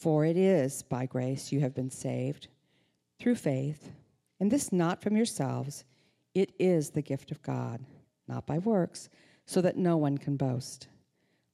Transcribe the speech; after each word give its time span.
For 0.00 0.24
it 0.24 0.38
is 0.38 0.82
by 0.82 1.04
grace 1.04 1.52
you 1.52 1.60
have 1.60 1.74
been 1.74 1.90
saved 1.90 2.48
through 3.18 3.34
faith, 3.34 3.90
and 4.40 4.50
this 4.50 4.72
not 4.72 5.02
from 5.02 5.14
yourselves, 5.14 5.84
it 6.34 6.52
is 6.58 6.88
the 6.88 7.02
gift 7.02 7.30
of 7.30 7.42
God, 7.42 7.84
not 8.26 8.46
by 8.46 8.56
works, 8.56 9.10
so 9.44 9.60
that 9.60 9.76
no 9.76 9.98
one 9.98 10.16
can 10.16 10.38
boast. 10.38 10.88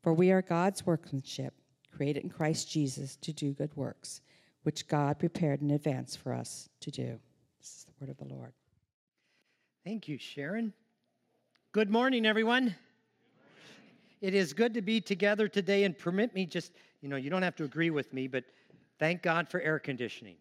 For 0.00 0.14
we 0.14 0.30
are 0.30 0.42
God's 0.42 0.86
workmanship, 0.86 1.54
created 1.90 2.22
in 2.22 2.30
Christ 2.30 2.70
Jesus 2.70 3.16
to 3.16 3.32
do 3.32 3.52
good 3.52 3.74
works, 3.76 4.20
which 4.62 4.86
God 4.86 5.18
prepared 5.18 5.60
in 5.60 5.72
advance 5.72 6.14
for 6.14 6.32
us 6.32 6.68
to 6.80 6.92
do. 6.92 7.18
This 7.58 7.68
is 7.68 7.86
the 7.86 7.92
word 8.00 8.10
of 8.10 8.16
the 8.18 8.32
Lord. 8.32 8.52
Thank 9.84 10.06
you, 10.06 10.18
Sharon. 10.18 10.72
Good 11.72 11.90
morning, 11.90 12.24
everyone. 12.24 12.76
It 14.20 14.34
is 14.34 14.54
good 14.54 14.74
to 14.74 14.82
be 14.82 15.00
together 15.00 15.46
today, 15.46 15.84
and 15.84 15.96
permit 15.96 16.34
me 16.34 16.46
just, 16.46 16.72
you 17.02 17.08
know, 17.08 17.16
you 17.16 17.28
don't 17.28 17.42
have 17.42 17.56
to 17.56 17.64
agree 17.64 17.90
with 17.90 18.12
me, 18.14 18.28
but 18.28 18.44
thank 18.98 19.22
God 19.22 19.48
for 19.48 19.60
air 19.60 19.78
conditioning. 19.78 20.36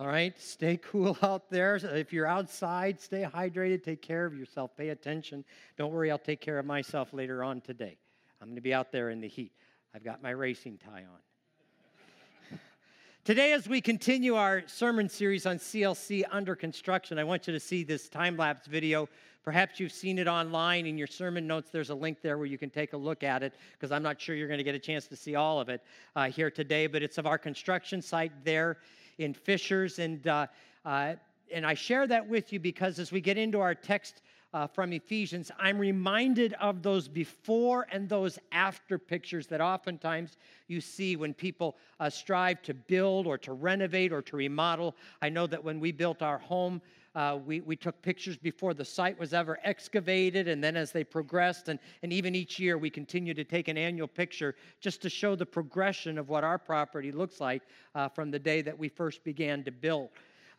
All 0.00 0.06
right, 0.06 0.36
stay 0.40 0.78
cool 0.78 1.16
out 1.22 1.50
there. 1.50 1.76
If 1.76 2.12
you're 2.12 2.26
outside, 2.26 3.00
stay 3.00 3.24
hydrated, 3.24 3.84
take 3.84 4.00
care 4.00 4.24
of 4.24 4.34
yourself, 4.34 4.76
pay 4.76 4.88
attention. 4.88 5.44
Don't 5.76 5.92
worry, 5.92 6.10
I'll 6.10 6.18
take 6.18 6.40
care 6.40 6.58
of 6.58 6.64
myself 6.64 7.12
later 7.12 7.44
on 7.44 7.60
today. 7.60 7.98
I'm 8.40 8.48
going 8.48 8.56
to 8.56 8.62
be 8.62 8.74
out 8.74 8.90
there 8.90 9.10
in 9.10 9.20
the 9.20 9.28
heat. 9.28 9.52
I've 9.94 10.02
got 10.02 10.22
my 10.22 10.30
racing 10.30 10.78
tie 10.78 11.04
on. 11.04 12.58
Today, 13.24 13.52
as 13.52 13.68
we 13.68 13.80
continue 13.80 14.34
our 14.34 14.64
sermon 14.66 15.08
series 15.08 15.46
on 15.46 15.58
CLC 15.58 16.24
under 16.32 16.56
construction, 16.56 17.18
I 17.18 17.24
want 17.24 17.46
you 17.46 17.52
to 17.52 17.60
see 17.60 17.84
this 17.84 18.08
time 18.08 18.36
lapse 18.36 18.66
video 18.66 19.08
Perhaps 19.42 19.80
you've 19.80 19.92
seen 19.92 20.18
it 20.18 20.28
online 20.28 20.86
in 20.86 20.96
your 20.96 21.08
sermon 21.08 21.46
notes. 21.46 21.70
There's 21.70 21.90
a 21.90 21.94
link 21.94 22.18
there 22.22 22.38
where 22.38 22.46
you 22.46 22.58
can 22.58 22.70
take 22.70 22.92
a 22.92 22.96
look 22.96 23.24
at 23.24 23.42
it 23.42 23.54
because 23.72 23.90
I'm 23.90 24.02
not 24.02 24.20
sure 24.20 24.36
you're 24.36 24.46
going 24.46 24.58
to 24.58 24.64
get 24.64 24.76
a 24.76 24.80
chance 24.80 25.08
to 25.08 25.16
see 25.16 25.34
all 25.34 25.58
of 25.60 25.68
it 25.68 25.82
uh, 26.14 26.28
here 26.28 26.50
today. 26.50 26.86
But 26.86 27.02
it's 27.02 27.18
of 27.18 27.26
our 27.26 27.38
construction 27.38 28.00
site 28.02 28.32
there 28.44 28.78
in 29.18 29.34
Fishers. 29.34 29.98
And, 29.98 30.24
uh, 30.28 30.46
uh, 30.84 31.14
and 31.52 31.66
I 31.66 31.74
share 31.74 32.06
that 32.06 32.26
with 32.26 32.52
you 32.52 32.60
because 32.60 33.00
as 33.00 33.10
we 33.10 33.20
get 33.20 33.36
into 33.36 33.58
our 33.58 33.74
text 33.74 34.22
uh, 34.54 34.68
from 34.68 34.92
Ephesians, 34.92 35.50
I'm 35.58 35.78
reminded 35.78 36.52
of 36.60 36.82
those 36.82 37.08
before 37.08 37.88
and 37.90 38.08
those 38.08 38.38
after 38.52 38.96
pictures 38.96 39.48
that 39.48 39.60
oftentimes 39.60 40.36
you 40.68 40.80
see 40.80 41.16
when 41.16 41.34
people 41.34 41.76
uh, 41.98 42.10
strive 42.10 42.62
to 42.62 42.74
build 42.74 43.26
or 43.26 43.38
to 43.38 43.54
renovate 43.54 44.12
or 44.12 44.22
to 44.22 44.36
remodel. 44.36 44.94
I 45.20 45.30
know 45.30 45.48
that 45.48 45.64
when 45.64 45.80
we 45.80 45.90
built 45.90 46.22
our 46.22 46.38
home, 46.38 46.80
uh, 47.14 47.38
we, 47.44 47.60
we 47.60 47.76
took 47.76 48.00
pictures 48.02 48.36
before 48.36 48.74
the 48.74 48.84
site 48.84 49.18
was 49.18 49.34
ever 49.34 49.58
excavated, 49.64 50.48
and 50.48 50.64
then 50.64 50.76
as 50.76 50.92
they 50.92 51.04
progressed, 51.04 51.68
and, 51.68 51.78
and 52.02 52.12
even 52.12 52.34
each 52.34 52.58
year 52.58 52.78
we 52.78 52.88
continue 52.88 53.34
to 53.34 53.44
take 53.44 53.68
an 53.68 53.76
annual 53.76 54.08
picture 54.08 54.54
just 54.80 55.02
to 55.02 55.10
show 55.10 55.34
the 55.36 55.44
progression 55.44 56.18
of 56.18 56.28
what 56.28 56.44
our 56.44 56.58
property 56.58 57.12
looks 57.12 57.40
like 57.40 57.62
uh, 57.94 58.08
from 58.08 58.30
the 58.30 58.38
day 58.38 58.62
that 58.62 58.78
we 58.78 58.88
first 58.88 59.22
began 59.24 59.62
to 59.62 59.70
build. 59.70 60.08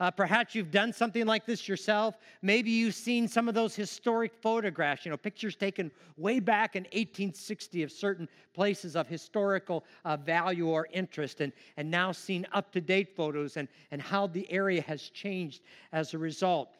Uh, 0.03 0.12
perhaps 0.12 0.53
you've 0.53 0.69
done 0.69 0.91
something 0.91 1.25
like 1.25 1.46
this 1.46 1.66
yourself. 1.66 2.18
Maybe 2.41 2.69
you've 2.69 2.94
seen 2.94 3.25
some 3.25 3.47
of 3.47 3.56
those 3.56 3.74
historic 3.74 4.34
photographs, 4.36 5.06
you 5.06 5.12
know, 5.12 5.16
pictures 5.16 5.56
taken 5.56 5.90
way 6.18 6.41
back 6.41 6.75
in 6.75 6.84
1860 6.84 7.84
of 7.84 7.90
certain 7.90 8.28
places 8.53 8.97
of 8.97 9.08
historical 9.08 9.86
uh, 10.03 10.18
value 10.18 10.68
or 10.68 10.90
interest, 10.91 11.40
and, 11.40 11.53
and 11.78 11.90
now 11.90 12.12
seen 12.12 12.46
up 12.52 12.69
to 12.74 12.81
date 12.81 13.16
photos 13.16 13.56
and, 13.56 13.69
and 13.91 14.02
how 14.02 14.28
the 14.28 14.46
area 14.52 14.81
has 14.81 15.03
changed 15.03 15.62
as 15.94 16.14
a 16.14 16.18
result. 16.18 16.75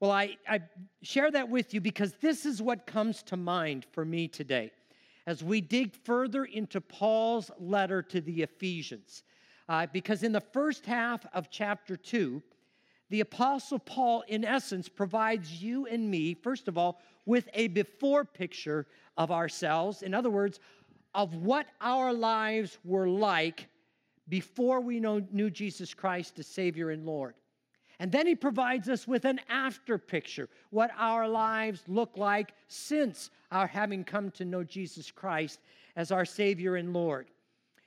Well, 0.00 0.10
I, 0.10 0.36
I 0.48 0.60
share 1.02 1.30
that 1.30 1.48
with 1.48 1.72
you 1.72 1.80
because 1.80 2.14
this 2.20 2.44
is 2.44 2.60
what 2.60 2.84
comes 2.84 3.22
to 3.24 3.36
mind 3.36 3.86
for 3.92 4.04
me 4.04 4.26
today 4.26 4.72
as 5.28 5.44
we 5.44 5.60
dig 5.60 5.94
further 6.04 6.46
into 6.46 6.80
Paul's 6.80 7.48
letter 7.60 8.02
to 8.02 8.20
the 8.20 8.42
Ephesians. 8.42 9.22
Uh, 9.68 9.86
because 9.92 10.24
in 10.24 10.32
the 10.32 10.40
first 10.40 10.86
half 10.86 11.26
of 11.32 11.50
chapter 11.50 11.96
2, 11.96 12.42
the 13.08 13.20
Apostle 13.20 13.78
Paul, 13.78 14.24
in 14.28 14.44
essence, 14.44 14.88
provides 14.88 15.62
you 15.62 15.86
and 15.86 16.10
me, 16.10 16.34
first 16.34 16.68
of 16.68 16.76
all, 16.76 17.00
with 17.24 17.48
a 17.54 17.68
before 17.68 18.24
picture 18.24 18.86
of 19.16 19.30
ourselves. 19.30 20.02
In 20.02 20.14
other 20.14 20.30
words, 20.30 20.60
of 21.14 21.34
what 21.34 21.66
our 21.80 22.12
lives 22.12 22.78
were 22.84 23.08
like 23.08 23.68
before 24.28 24.80
we 24.80 25.00
knew 25.00 25.50
Jesus 25.50 25.94
Christ 25.94 26.38
as 26.38 26.46
Savior 26.46 26.90
and 26.90 27.06
Lord. 27.06 27.34
And 27.98 28.12
then 28.12 28.26
he 28.26 28.34
provides 28.34 28.88
us 28.88 29.08
with 29.08 29.24
an 29.24 29.40
after 29.48 29.96
picture, 29.96 30.48
what 30.70 30.90
our 30.98 31.26
lives 31.26 31.82
look 31.88 32.18
like 32.18 32.52
since 32.68 33.30
our 33.50 33.66
having 33.66 34.04
come 34.04 34.30
to 34.32 34.44
know 34.44 34.62
Jesus 34.62 35.10
Christ 35.10 35.60
as 35.94 36.12
our 36.12 36.26
Savior 36.26 36.76
and 36.76 36.92
Lord. 36.92 37.28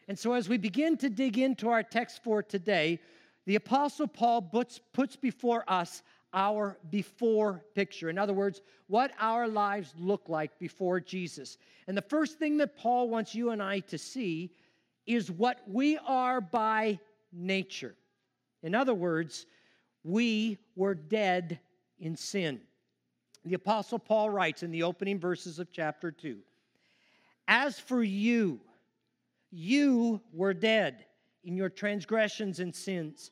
And 0.07 0.17
so, 0.17 0.33
as 0.33 0.49
we 0.49 0.57
begin 0.57 0.97
to 0.97 1.09
dig 1.09 1.37
into 1.37 1.69
our 1.69 1.83
text 1.83 2.23
for 2.23 2.41
today, 2.41 2.99
the 3.45 3.55
Apostle 3.55 4.07
Paul 4.07 4.41
puts, 4.41 4.79
puts 4.93 5.15
before 5.15 5.63
us 5.67 6.03
our 6.33 6.77
before 6.89 7.63
picture. 7.73 8.09
In 8.09 8.17
other 8.17 8.33
words, 8.33 8.61
what 8.87 9.11
our 9.19 9.47
lives 9.47 9.93
look 9.97 10.29
like 10.29 10.57
before 10.59 10.99
Jesus. 10.99 11.57
And 11.87 11.97
the 11.97 12.03
first 12.03 12.37
thing 12.37 12.57
that 12.57 12.77
Paul 12.77 13.09
wants 13.09 13.33
you 13.33 13.49
and 13.49 13.61
I 13.61 13.79
to 13.79 13.97
see 13.97 14.51
is 15.07 15.31
what 15.31 15.61
we 15.67 15.97
are 16.05 16.39
by 16.39 16.99
nature. 17.33 17.95
In 18.61 18.75
other 18.75 18.93
words, 18.93 19.45
we 20.03 20.57
were 20.75 20.95
dead 20.95 21.59
in 21.99 22.15
sin. 22.15 22.61
The 23.45 23.55
Apostle 23.55 23.99
Paul 23.99 24.29
writes 24.29 24.63
in 24.63 24.71
the 24.71 24.83
opening 24.83 25.19
verses 25.19 25.59
of 25.59 25.71
chapter 25.71 26.11
2 26.11 26.37
As 27.47 27.79
for 27.79 28.03
you, 28.03 28.59
you 29.51 30.21
were 30.33 30.53
dead 30.53 31.05
in 31.43 31.55
your 31.55 31.69
transgressions 31.69 32.59
and 32.59 32.75
sins, 32.75 33.31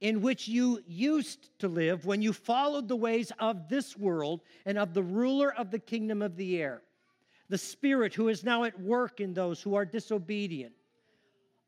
in 0.00 0.20
which 0.20 0.48
you 0.48 0.82
used 0.86 1.50
to 1.58 1.68
live 1.68 2.06
when 2.06 2.22
you 2.22 2.32
followed 2.32 2.88
the 2.88 2.96
ways 2.96 3.32
of 3.38 3.68
this 3.68 3.96
world 3.96 4.42
and 4.64 4.78
of 4.78 4.94
the 4.94 5.02
ruler 5.02 5.52
of 5.54 5.70
the 5.70 5.78
kingdom 5.78 6.22
of 6.22 6.36
the 6.36 6.60
air, 6.60 6.82
the 7.48 7.58
Spirit 7.58 8.14
who 8.14 8.28
is 8.28 8.44
now 8.44 8.64
at 8.64 8.80
work 8.80 9.20
in 9.20 9.34
those 9.34 9.60
who 9.60 9.74
are 9.74 9.84
disobedient. 9.84 10.72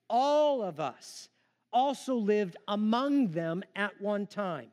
All 0.09 0.63
of 0.63 0.81
us 0.81 1.29
also 1.73 2.15
lived 2.15 2.57
among 2.69 3.29
them 3.29 3.63
at 3.77 4.01
one 4.01 4.27
time, 4.27 4.71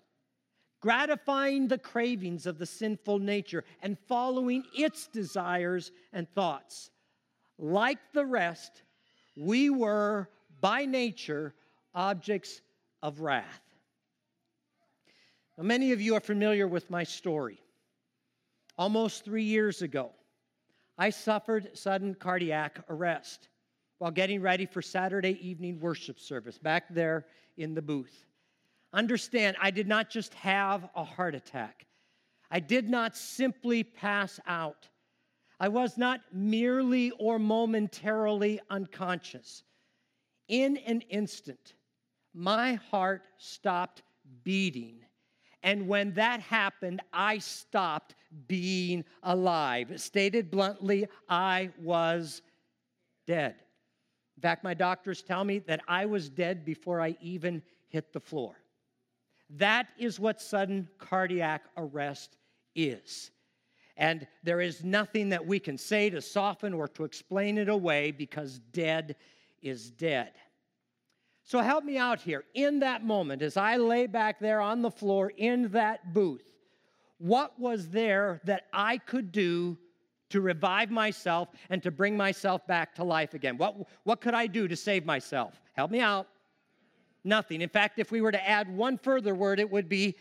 gratifying 0.81 1.67
the 1.67 1.77
cravings 1.77 2.45
of 2.45 2.57
the 2.57 2.65
sinful 2.65 3.19
nature 3.19 3.63
and 3.81 3.97
following 4.07 4.63
its 4.75 5.07
desires 5.07 5.91
and 6.13 6.29
thoughts. 6.29 6.89
Like 7.59 7.99
the 8.13 8.25
rest, 8.25 8.83
we 9.35 9.69
were 9.69 10.29
by 10.61 10.85
nature 10.85 11.53
objects 11.93 12.61
of 13.01 13.21
wrath. 13.21 13.61
Now, 15.57 15.63
many 15.63 15.91
of 15.91 16.01
you 16.01 16.15
are 16.15 16.19
familiar 16.19 16.67
with 16.67 16.89
my 16.89 17.03
story. 17.03 17.59
Almost 18.77 19.25
three 19.25 19.43
years 19.43 19.81
ago, 19.81 20.11
I 20.97 21.09
suffered 21.09 21.75
sudden 21.77 22.15
cardiac 22.15 22.83
arrest 22.89 23.49
while 23.97 24.11
getting 24.11 24.41
ready 24.41 24.65
for 24.65 24.81
Saturday 24.81 25.37
evening 25.47 25.79
worship 25.79 26.19
service 26.19 26.57
back 26.57 26.85
there 26.89 27.25
in 27.57 27.73
the 27.73 27.81
booth. 27.81 28.25
Understand, 28.93 29.57
I 29.59 29.71
did 29.71 29.87
not 29.87 30.09
just 30.09 30.33
have 30.35 30.87
a 30.95 31.03
heart 31.03 31.35
attack, 31.35 31.85
I 32.49 32.59
did 32.59 32.89
not 32.89 33.17
simply 33.17 33.83
pass 33.83 34.39
out. 34.47 34.87
I 35.59 35.69
was 35.69 35.97
not 35.97 36.21
merely 36.31 37.09
or 37.17 37.39
momentarily 37.39 38.59
unconscious. 38.69 39.63
In 40.47 40.77
an 40.77 41.01
instant, 41.09 41.73
my 42.33 42.73
heart 42.73 43.23
stopped 43.37 44.03
beating. 44.43 44.99
And 45.63 45.87
when 45.87 46.13
that 46.13 46.39
happened, 46.39 47.01
I 47.11 47.39
stopped 47.39 48.15
being 48.47 49.03
alive. 49.23 49.99
Stated 49.99 50.51
bluntly, 50.51 51.07
I 51.27 51.71
was 51.81 52.41
dead. 53.25 53.55
In 54.37 54.41
fact, 54.41 54.63
my 54.63 54.75
doctors 54.75 55.23
tell 55.23 55.43
me 55.43 55.59
that 55.59 55.81
I 55.87 56.05
was 56.05 56.29
dead 56.29 56.63
before 56.63 57.01
I 57.01 57.17
even 57.19 57.63
hit 57.87 58.13
the 58.13 58.19
floor. 58.19 58.55
That 59.49 59.87
is 59.97 60.19
what 60.19 60.41
sudden 60.41 60.87
cardiac 60.99 61.63
arrest 61.75 62.37
is. 62.75 63.31
And 63.95 64.27
there 64.43 64.61
is 64.61 64.83
nothing 64.83 65.29
that 65.29 65.45
we 65.45 65.59
can 65.59 65.77
say 65.77 66.11
to 66.11 66.21
soften 66.21 66.73
or 66.73 66.87
to 66.89 67.03
explain 67.03 67.57
it 67.57 67.67
away 67.67 68.11
because 68.11 68.59
dead 68.71 69.15
is 69.61 69.89
dead. 69.89 70.31
So 71.43 71.59
help 71.59 71.83
me 71.83 71.97
out 71.97 72.19
here. 72.19 72.43
In 72.53 72.79
that 72.79 73.05
moment, 73.05 73.41
as 73.41 73.55
I 73.55 73.77
lay 73.77 74.05
back 74.07 74.39
there 74.39 74.59
on 74.59 74.81
the 74.81 74.91
floor 74.91 75.31
in 75.37 75.69
that 75.69 76.13
booth, 76.13 76.43
what 77.19 77.57
was 77.59 77.89
there 77.89 78.41
that 78.43 78.63
I 78.73 78.97
could 78.97 79.31
do 79.31 79.77
to 80.29 80.41
revive 80.41 80.91
myself 80.91 81.49
and 81.69 81.81
to 81.83 81.89
bring 81.89 82.17
myself 82.17 82.67
back 82.67 82.93
to 82.95 83.03
life 83.03 83.33
again? 83.33 83.57
What, 83.57 83.75
what 84.03 84.19
could 84.19 84.33
I 84.33 84.47
do 84.47 84.67
to 84.67 84.75
save 84.75 85.05
myself? 85.05 85.59
Help 85.73 85.89
me 85.89 86.01
out. 86.01 86.27
Nothing. 87.23 87.61
In 87.61 87.69
fact, 87.69 87.97
if 87.97 88.11
we 88.11 88.21
were 88.21 88.31
to 88.31 88.49
add 88.49 88.69
one 88.69 88.97
further 88.97 89.33
word, 89.33 89.59
it 89.59 89.69
would 89.71 89.89
be 89.89 90.15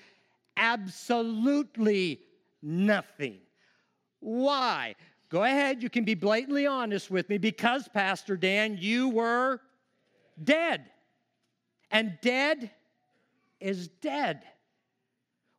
absolutely 0.57 2.21
nothing. 2.63 3.39
Why? 4.21 4.95
Go 5.29 5.43
ahead, 5.43 5.83
you 5.83 5.91
can 5.91 6.05
be 6.05 6.15
blatantly 6.15 6.67
honest 6.67 7.11
with 7.11 7.29
me 7.29 7.39
because, 7.39 7.89
Pastor 7.89 8.37
Dan, 8.37 8.77
you 8.79 9.09
were 9.09 9.61
dead. 10.43 10.91
And 11.91 12.19
dead 12.23 12.71
is 13.61 13.89
dead. 13.89 14.45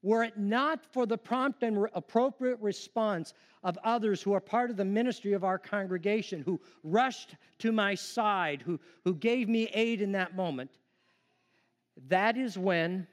Were 0.01 0.23
it 0.23 0.37
not 0.37 0.85
for 0.93 1.05
the 1.05 1.17
prompt 1.17 1.63
and 1.63 1.81
re- 1.81 1.89
appropriate 1.93 2.59
response 2.61 3.33
of 3.63 3.77
others 3.83 4.21
who 4.21 4.33
are 4.33 4.39
part 4.39 4.69
of 4.69 4.77
the 4.77 4.85
ministry 4.85 5.33
of 5.33 5.43
our 5.43 5.57
congregation, 5.57 6.41
who 6.41 6.61
rushed 6.83 7.35
to 7.59 7.71
my 7.71 7.95
side, 7.95 8.61
who, 8.61 8.79
who 9.03 9.15
gave 9.15 9.49
me 9.49 9.67
aid 9.73 10.01
in 10.01 10.13
that 10.13 10.35
moment, 10.35 10.71
that 12.07 12.37
is 12.37 12.57
when, 12.57 13.07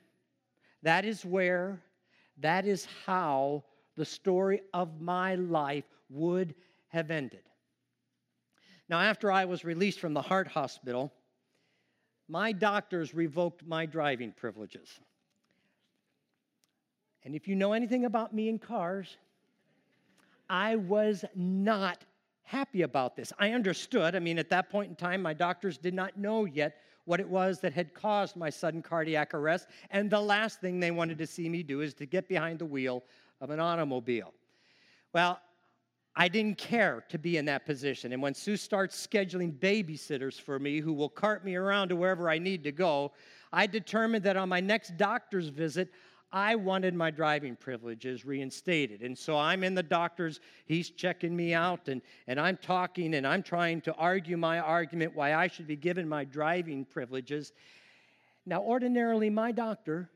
that 0.83 1.05
is 1.05 1.25
where, 1.25 1.83
that 2.39 2.67
is 2.67 2.87
how 3.07 3.65
the 3.97 4.05
story 4.05 4.61
of 4.73 5.01
my 5.01 5.35
life 5.37 5.85
would 6.09 6.55
have 6.89 7.11
ended. 7.11 7.43
Now, 8.89 9.01
after 9.01 9.33
I 9.33 9.45
was 9.47 9.65
released 9.65 10.01
from 10.01 10.15
the 10.15 10.23
heart 10.23 10.49
hospital, 10.49 11.13
my 12.29 12.53
doctors 12.53 13.15
revoked 13.15 13.67
my 13.67 13.87
driving 13.87 14.33
privileges. 14.33 14.89
And 17.25 17.35
if 17.35 17.49
you 17.49 17.57
know 17.57 17.73
anything 17.73 18.05
about 18.05 18.35
me 18.35 18.49
in 18.49 18.59
cars, 18.59 19.17
I 20.49 20.77
was 20.77 21.25
not 21.35 22.05
happy 22.43 22.83
about 22.83 23.17
this. 23.17 23.33
I 23.39 23.53
understood. 23.53 24.15
I 24.15 24.19
mean, 24.19 24.39
at 24.39 24.51
that 24.51 24.69
point 24.69 24.91
in 24.91 24.97
time, 24.97 25.23
my 25.23 25.33
doctors 25.33 25.79
did 25.79 25.95
not 25.95 26.19
know 26.19 26.45
yet 26.45 26.77
what 27.07 27.21
it 27.21 27.29
was 27.29 27.61
that 27.61 27.73
had 27.73 27.95
caused 27.95 28.37
my 28.37 28.51
sudden 28.51 28.83
cardiac 28.83 29.35
arrest. 29.35 29.69
And 29.91 30.11
the 30.11 30.21
last 30.21 30.61
thing 30.61 30.81
they 30.81 30.91
wanted 30.91 31.19
to 31.19 31.27
see 31.27 31.49
me 31.49 31.63
do 31.63 31.81
is 31.81 31.95
to 31.95 32.07
get 32.07 32.29
behind 32.29 32.59
the 32.59 32.67
wheel 32.67 33.03
of 33.41 33.51
an 33.51 33.61
automobile. 33.61 34.33
Well, 35.13 35.41
I 36.17 36.29
didn't 36.29 36.59
care 36.59 37.05
to 37.09 37.19
be 37.19 37.37
in 37.37 37.45
that 37.47 37.67
position. 37.67 38.13
And 38.13 38.23
when 38.23 38.35
Sue 38.35 38.57
starts 38.57 39.07
scheduling 39.07 39.53
babysitters 39.53 40.41
for 40.41 40.59
me 40.59 40.79
who 40.79 40.93
will 40.93 41.09
cart 41.09 41.45
me 41.45 41.57
around 41.57 41.89
to 41.89 41.97
wherever 41.97 42.31
I 42.31 42.39
need 42.39 42.63
to 42.65 42.73
go, 42.73 43.13
I 43.53 43.67
determined 43.67 44.25
that 44.25 44.37
on 44.37 44.49
my 44.49 44.61
next 44.61 44.97
doctor's 44.97 45.49
visit, 45.49 45.91
I 46.31 46.57
wanted 46.57 46.95
my 46.95 47.11
driving 47.11 47.55
privileges 47.57 48.25
reinstated. 48.25 49.03
And 49.03 49.17
so 49.17 49.37
I'm 49.37 49.63
in 49.63 49.75
the 49.75 49.83
doctor's, 49.83 50.41
he's 50.67 50.91
checking 50.91 51.35
me 51.35 51.55
out, 51.55 51.89
and, 51.89 52.03
and 52.27 52.41
I'm 52.41 52.57
talking 52.57 53.15
and 53.15 53.27
I'm 53.27 53.43
trying 53.43 53.81
to 53.83 53.95
argue 53.95 54.37
my 54.37 54.59
argument 54.59 55.15
why 55.15 55.35
I 55.35 55.47
should 55.47 55.69
be 55.69 55.77
given 55.77 56.09
my 56.09 56.25
driving 56.25 56.85
privileges. 56.85 57.53
Now, 58.47 58.63
ordinarily, 58.63 59.31
my 59.31 59.53
doctor 59.53 60.11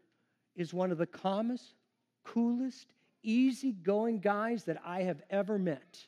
is 0.57 0.75
one 0.75 0.91
of 0.91 0.99
the 0.99 1.07
calmest, 1.07 1.75
coolest, 2.25 2.89
easygoing 3.29 4.21
guys 4.21 4.65
that 4.65 4.81
I 4.85 5.03
have 5.03 5.23
ever 5.31 5.59
met. 5.59 5.99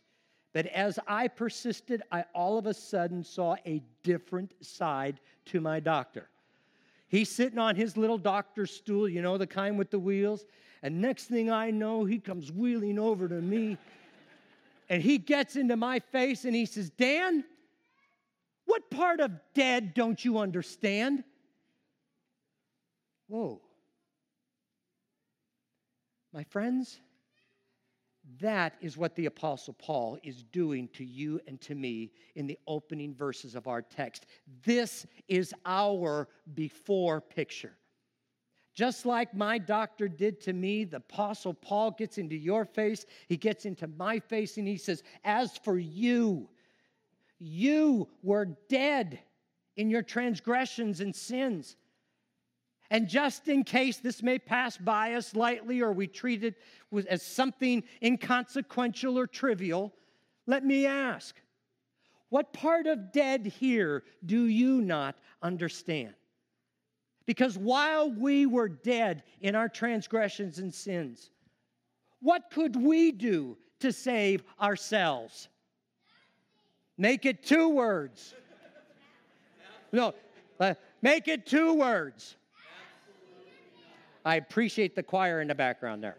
But 0.53 0.67
as 0.67 0.99
I 1.07 1.29
persisted, 1.29 2.03
I 2.11 2.25
all 2.35 2.59
of 2.59 2.67
a 2.67 2.75
sudden 2.75 3.23
saw 3.23 3.57
a 3.67 3.83
different 4.03 4.55
side 4.65 5.21
to 5.47 5.61
my 5.61 5.79
doctor. 5.79 6.29
He's 7.09 7.29
sitting 7.29 7.59
on 7.59 7.77
his 7.77 7.97
little 7.97 8.19
doctor's 8.19 8.71
stool, 8.71 9.09
you 9.09 9.21
know, 9.21 9.37
the 9.37 9.47
kind 9.47 9.77
with 9.77 9.91
the 9.91 9.99
wheels. 9.99 10.47
And 10.83 11.01
next 11.01 11.25
thing 11.25 11.51
I 11.51 11.71
know, 11.71 12.05
he 12.05 12.19
comes 12.19 12.51
wheeling 12.51 12.99
over 12.99 13.29
to 13.29 13.35
me 13.35 13.77
and 14.89 15.03
he 15.03 15.19
gets 15.19 15.57
into 15.57 15.77
my 15.77 15.99
face 15.99 16.45
and 16.45 16.55
he 16.55 16.67
says, 16.67 16.91
Dan, 16.91 17.45
what 18.65 18.91
part 18.91 19.21
of 19.21 19.33
dead 19.55 19.95
don't 19.95 20.25
you 20.25 20.39
understand? 20.39 21.23
Whoa. 23.29 23.61
My 26.33 26.45
friends, 26.45 27.01
that 28.41 28.75
is 28.81 28.97
what 28.97 29.15
the 29.15 29.27
Apostle 29.27 29.75
Paul 29.75 30.19
is 30.23 30.43
doing 30.43 30.89
to 30.95 31.05
you 31.05 31.41
and 31.47 31.61
to 31.63 31.75
me 31.75 32.13
in 32.35 32.47
the 32.47 32.59
opening 32.67 33.15
verses 33.15 33.55
of 33.55 33.69
our 33.69 33.83
text. 33.83 34.27
This 34.65 35.07
is 35.29 35.55
our 35.65 36.29
before 36.55 37.21
picture. 37.21 37.73
Just 38.75 39.05
like 39.05 39.35
my 39.35 39.59
doctor 39.59 40.09
did 40.09 40.41
to 40.43 40.53
me, 40.53 40.85
the 40.85 40.99
Apostle 40.99 41.55
Paul 41.55 41.91
gets 41.91 42.19
into 42.19 42.37
your 42.37 42.65
face, 42.65 43.05
he 43.29 43.37
gets 43.37 43.65
into 43.65 43.87
my 43.87 44.19
face, 44.19 44.57
and 44.57 44.67
he 44.67 44.77
says, 44.77 45.03
As 45.25 45.57
for 45.59 45.79
you, 45.79 46.49
you 47.39 48.09
were 48.23 48.57
dead 48.69 49.19
in 49.77 49.91
your 49.91 50.03
transgressions 50.03 51.01
and 51.01 51.15
sins. 51.15 51.77
And 52.91 53.09
just 53.09 53.47
in 53.47 53.63
case 53.63 53.99
this 53.99 54.23
may 54.23 54.39
pass 54.39 54.77
by 54.77 55.15
us 55.15 55.35
lightly 55.37 55.81
or 55.81 55.93
we 55.93 56.09
treat 56.09 56.43
it 56.43 56.57
as 57.09 57.23
something 57.23 57.85
inconsequential 58.03 59.17
or 59.17 59.29
trivial, 59.29 59.95
let 60.47 60.65
me 60.65 60.87
ask 60.87 61.37
what 62.31 62.53
part 62.53 62.87
of 62.87 63.13
dead 63.13 63.47
here 63.47 64.05
do 64.25 64.45
you 64.45 64.81
not 64.81 65.17
understand? 65.43 66.15
Because 67.27 67.59
while 67.59 68.11
we 68.11 68.47
were 68.47 68.69
dead 68.69 69.23
in 69.41 69.55
our 69.55 69.69
transgressions 69.69 70.59
and 70.59 70.73
sins, 70.73 71.31
what 72.21 72.51
could 72.51 72.77
we 72.77 73.13
do 73.13 73.57
to 73.81 73.93
save 73.93 74.43
ourselves? 74.61 75.49
Make 76.99 77.27
it 77.27 77.45
two 77.45 77.69
words. 77.69 78.35
No, 79.93 80.15
uh, 80.61 80.75
make 81.03 81.27
it 81.29 81.47
two 81.47 81.75
words. 81.75 82.37
I 84.25 84.37
appreciate 84.37 84.95
the 84.95 85.03
choir 85.03 85.41
in 85.41 85.49
the 85.49 85.55
background 85.55 86.03
there. 86.03 86.17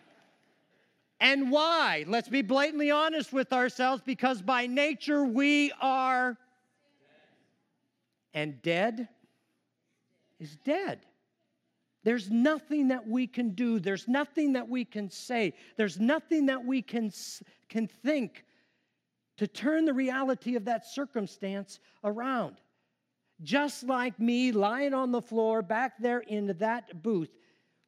and 1.20 1.50
why? 1.50 2.04
Let's 2.06 2.28
be 2.28 2.42
blatantly 2.42 2.90
honest 2.90 3.32
with 3.32 3.52
ourselves 3.52 4.02
because 4.04 4.42
by 4.42 4.66
nature 4.66 5.24
we 5.24 5.72
are 5.80 6.36
and 8.34 8.60
dead 8.62 9.08
is 10.38 10.56
dead. 10.64 11.00
There's 12.04 12.30
nothing 12.30 12.88
that 12.88 13.06
we 13.06 13.26
can 13.26 13.50
do. 13.50 13.80
There's 13.80 14.06
nothing 14.06 14.52
that 14.52 14.68
we 14.68 14.84
can 14.84 15.10
say. 15.10 15.54
There's 15.76 15.98
nothing 15.98 16.46
that 16.46 16.64
we 16.64 16.80
can, 16.80 17.12
can 17.68 17.86
think 17.86 18.44
to 19.36 19.46
turn 19.46 19.84
the 19.84 19.92
reality 19.92 20.56
of 20.56 20.64
that 20.66 20.86
circumstance 20.86 21.80
around 22.04 22.56
just 23.42 23.84
like 23.84 24.18
me 24.18 24.52
lying 24.52 24.94
on 24.94 25.12
the 25.12 25.22
floor 25.22 25.62
back 25.62 25.98
there 25.98 26.20
in 26.20 26.54
that 26.58 27.02
booth, 27.02 27.30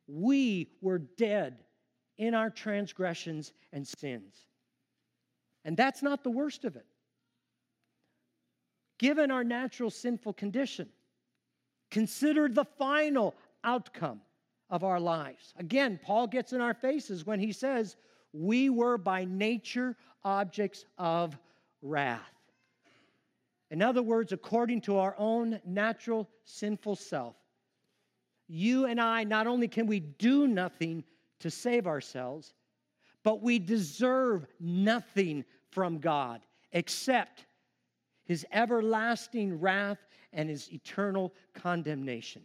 we 0.06 0.70
were 0.80 0.98
dead 0.98 1.58
in 2.18 2.34
our 2.34 2.50
transgressions 2.50 3.52
and 3.72 3.86
sins. 3.86 4.34
And 5.64 5.76
that's 5.76 6.02
not 6.02 6.22
the 6.22 6.30
worst 6.30 6.64
of 6.64 6.76
it. 6.76 6.86
Given 8.98 9.30
our 9.30 9.44
natural 9.44 9.90
sinful 9.90 10.34
condition, 10.34 10.88
consider 11.90 12.48
the 12.48 12.64
final 12.64 13.34
outcome 13.64 14.20
of 14.68 14.84
our 14.84 15.00
lives. 15.00 15.52
Again, 15.58 15.98
Paul 16.02 16.26
gets 16.26 16.52
in 16.52 16.60
our 16.60 16.74
faces 16.74 17.26
when 17.26 17.40
he 17.40 17.52
says, 17.52 17.96
We 18.32 18.70
were 18.70 18.98
by 18.98 19.24
nature 19.24 19.96
objects 20.22 20.84
of 20.98 21.36
wrath. 21.82 22.39
In 23.70 23.82
other 23.82 24.02
words, 24.02 24.32
according 24.32 24.80
to 24.82 24.98
our 24.98 25.14
own 25.16 25.60
natural 25.64 26.28
sinful 26.44 26.96
self, 26.96 27.36
you 28.48 28.86
and 28.86 29.00
I, 29.00 29.22
not 29.22 29.46
only 29.46 29.68
can 29.68 29.86
we 29.86 30.00
do 30.00 30.48
nothing 30.48 31.04
to 31.38 31.50
save 31.50 31.86
ourselves, 31.86 32.52
but 33.22 33.42
we 33.42 33.58
deserve 33.58 34.46
nothing 34.58 35.44
from 35.70 35.98
God 35.98 36.40
except 36.72 37.46
his 38.24 38.44
everlasting 38.52 39.60
wrath 39.60 39.98
and 40.32 40.48
his 40.48 40.72
eternal 40.72 41.32
condemnation. 41.54 42.42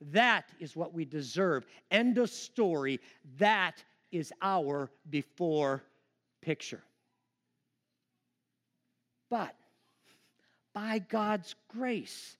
That 0.00 0.50
is 0.60 0.76
what 0.76 0.94
we 0.94 1.04
deserve. 1.04 1.66
End 1.90 2.18
of 2.18 2.30
story. 2.30 3.00
That 3.38 3.82
is 4.10 4.32
our 4.40 4.90
before 5.10 5.82
picture. 6.40 6.82
But 9.28 9.54
by 10.78 11.00
God's 11.00 11.56
grace, 11.66 12.36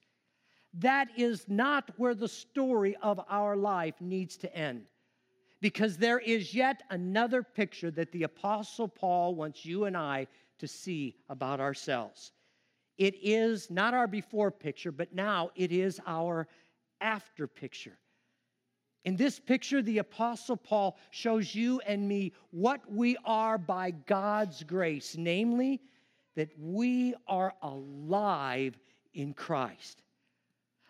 that 0.74 1.08
is 1.16 1.46
not 1.48 1.90
where 1.96 2.14
the 2.14 2.28
story 2.28 2.94
of 3.02 3.20
our 3.28 3.56
life 3.56 3.96
needs 4.00 4.36
to 4.36 4.56
end. 4.56 4.84
Because 5.60 5.96
there 5.96 6.20
is 6.20 6.54
yet 6.54 6.84
another 6.90 7.42
picture 7.42 7.90
that 7.90 8.12
the 8.12 8.22
Apostle 8.22 8.86
Paul 8.86 9.34
wants 9.34 9.64
you 9.64 9.86
and 9.86 9.96
I 9.96 10.28
to 10.60 10.68
see 10.68 11.16
about 11.28 11.58
ourselves. 11.58 12.30
It 12.96 13.16
is 13.20 13.72
not 13.72 13.92
our 13.92 14.06
before 14.06 14.52
picture, 14.52 14.92
but 14.92 15.12
now 15.12 15.50
it 15.56 15.72
is 15.72 16.00
our 16.06 16.46
after 17.00 17.48
picture. 17.48 17.98
In 19.04 19.16
this 19.16 19.40
picture, 19.40 19.82
the 19.82 19.98
Apostle 19.98 20.56
Paul 20.56 20.96
shows 21.10 21.56
you 21.56 21.80
and 21.80 22.06
me 22.06 22.34
what 22.52 22.88
we 22.88 23.16
are 23.24 23.58
by 23.58 23.90
God's 23.90 24.62
grace, 24.62 25.16
namely, 25.18 25.80
that 26.38 26.56
we 26.56 27.16
are 27.26 27.52
alive 27.62 28.78
in 29.12 29.34
Christ. 29.34 30.04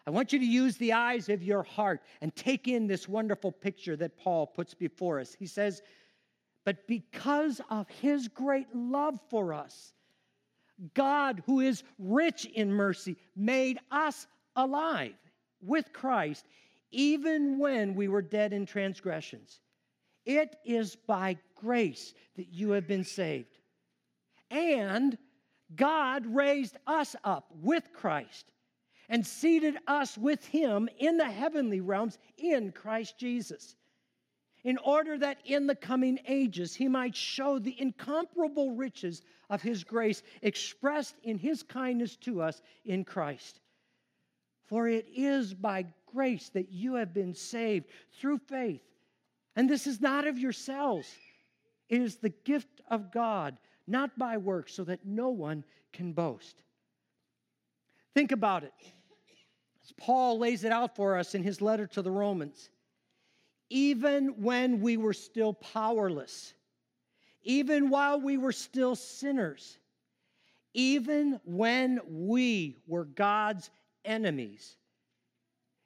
I 0.06 0.10
want 0.10 0.30
you 0.30 0.38
to 0.38 0.44
use 0.44 0.76
the 0.76 0.92
eyes 0.92 1.30
of 1.30 1.42
your 1.42 1.62
heart 1.62 2.02
and 2.20 2.36
take 2.36 2.68
in 2.68 2.86
this 2.86 3.08
wonderful 3.08 3.50
picture 3.50 3.96
that 3.96 4.18
Paul 4.18 4.46
puts 4.46 4.74
before 4.74 5.18
us. 5.18 5.32
He 5.32 5.46
says, 5.46 5.80
But 6.66 6.86
because 6.86 7.62
of 7.70 7.88
his 7.88 8.28
great 8.28 8.66
love 8.74 9.18
for 9.30 9.54
us, 9.54 9.94
God, 10.92 11.42
who 11.46 11.60
is 11.60 11.82
rich 11.98 12.44
in 12.44 12.70
mercy, 12.70 13.16
made 13.34 13.78
us 13.90 14.26
alive 14.54 15.14
with 15.62 15.94
Christ, 15.94 16.44
even 16.90 17.58
when 17.58 17.94
we 17.94 18.08
were 18.08 18.20
dead 18.20 18.52
in 18.52 18.66
transgressions. 18.66 19.60
It 20.26 20.56
is 20.66 20.94
by 20.94 21.38
grace 21.54 22.12
that 22.36 22.52
you 22.52 22.72
have 22.72 22.86
been 22.86 23.04
saved. 23.04 23.56
And 24.50 25.16
God 25.74 26.26
raised 26.26 26.76
us 26.86 27.14
up 27.24 27.50
with 27.62 27.92
Christ 27.92 28.46
and 29.08 29.26
seated 29.26 29.76
us 29.86 30.16
with 30.18 30.44
him 30.44 30.88
in 30.98 31.16
the 31.16 31.30
heavenly 31.30 31.80
realms 31.80 32.18
in 32.36 32.72
Christ 32.72 33.18
Jesus, 33.18 33.76
in 34.64 34.78
order 34.78 35.16
that 35.18 35.38
in 35.44 35.66
the 35.66 35.74
coming 35.74 36.18
ages 36.26 36.74
he 36.74 36.88
might 36.88 37.16
show 37.16 37.58
the 37.58 37.80
incomparable 37.80 38.72
riches 38.72 39.22
of 39.50 39.62
his 39.62 39.84
grace 39.84 40.22
expressed 40.42 41.16
in 41.22 41.38
his 41.38 41.62
kindness 41.62 42.16
to 42.16 42.42
us 42.42 42.60
in 42.84 43.04
Christ. 43.04 43.60
For 44.66 44.88
it 44.88 45.06
is 45.14 45.54
by 45.54 45.86
grace 46.06 46.50
that 46.50 46.70
you 46.70 46.94
have 46.94 47.14
been 47.14 47.34
saved 47.34 47.86
through 48.20 48.38
faith. 48.38 48.82
And 49.56 49.68
this 49.68 49.86
is 49.86 50.00
not 50.00 50.26
of 50.26 50.38
yourselves, 50.38 51.08
it 51.88 52.02
is 52.02 52.16
the 52.16 52.28
gift 52.28 52.82
of 52.90 53.10
God, 53.10 53.58
not 53.88 54.18
by 54.18 54.36
works, 54.36 54.74
so 54.74 54.84
that 54.84 55.04
no 55.04 55.30
one 55.30 55.64
can 55.92 56.12
boast. 56.12 56.62
Think 58.14 58.32
about 58.32 58.64
it. 58.64 58.72
As 59.82 59.92
Paul 59.96 60.38
lays 60.38 60.64
it 60.64 60.72
out 60.72 60.96
for 60.96 61.16
us 61.16 61.34
in 61.34 61.42
his 61.42 61.60
letter 61.60 61.86
to 61.88 62.02
the 62.02 62.10
Romans. 62.10 62.70
Even 63.70 64.42
when 64.42 64.80
we 64.80 64.96
were 64.96 65.12
still 65.12 65.52
powerless, 65.52 66.54
even 67.42 67.90
while 67.90 68.20
we 68.20 68.36
were 68.36 68.52
still 68.52 68.96
sinners, 68.96 69.78
even 70.74 71.40
when 71.44 72.00
we 72.06 72.76
were 72.86 73.04
God's 73.04 73.70
enemies. 74.04 74.76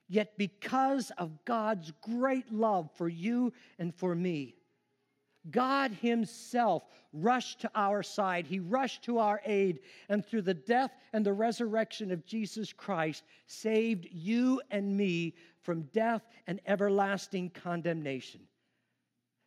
Yet, 0.09 0.37
because 0.37 1.11
of 1.17 1.43
God's 1.45 1.91
great 2.01 2.51
love 2.51 2.91
for 2.95 3.07
you 3.07 3.53
and 3.79 3.95
for 3.95 4.13
me, 4.13 4.55
God 5.51 5.91
Himself 5.91 6.83
rushed 7.11 7.61
to 7.61 7.71
our 7.75 8.01
side. 8.01 8.47
He 8.47 8.59
rushed 8.59 9.03
to 9.03 9.19
our 9.19 9.41
aid, 9.45 9.79
and 10.09 10.25
through 10.25 10.43
the 10.43 10.53
death 10.53 10.91
and 11.11 11.25
the 11.25 11.33
resurrection 11.33 12.11
of 12.11 12.25
Jesus 12.25 12.71
Christ, 12.73 13.23
saved 13.45 14.07
you 14.11 14.61
and 14.71 14.95
me 14.95 15.35
from 15.61 15.83
death 15.93 16.23
and 16.47 16.59
everlasting 16.65 17.49
condemnation. 17.49 18.41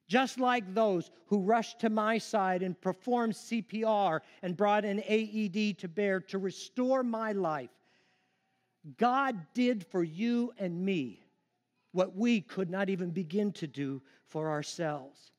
Just 0.08 0.38
like 0.38 0.72
those 0.72 1.10
who 1.26 1.40
rushed 1.40 1.80
to 1.80 1.90
my 1.90 2.18
side 2.18 2.62
and 2.62 2.80
performed 2.80 3.32
CPR 3.32 4.20
and 4.42 4.56
brought 4.56 4.84
an 4.84 5.02
AED 5.04 5.78
to 5.78 5.88
bear 5.88 6.20
to 6.20 6.38
restore 6.38 7.02
my 7.02 7.32
life, 7.32 7.70
God 8.98 9.36
did 9.52 9.84
for 9.86 10.04
you 10.04 10.52
and 10.58 10.84
me 10.84 11.26
what 11.90 12.14
we 12.14 12.40
could 12.40 12.70
not 12.70 12.88
even 12.88 13.10
begin 13.10 13.50
to 13.54 13.66
do 13.66 14.00
for 14.26 14.48
ourselves. 14.48 15.32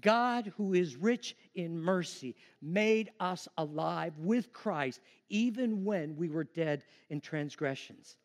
God, 0.00 0.52
who 0.56 0.74
is 0.74 0.96
rich 0.96 1.34
in 1.54 1.80
mercy, 1.80 2.36
made 2.60 3.10
us 3.20 3.48
alive 3.56 4.18
with 4.18 4.52
Christ 4.52 5.00
even 5.28 5.84
when 5.84 6.16
we 6.16 6.28
were 6.28 6.44
dead 6.44 6.84
in 7.08 7.20
transgressions. 7.20 8.16